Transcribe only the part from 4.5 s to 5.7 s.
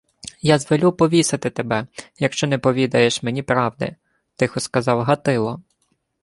сказав Гатило.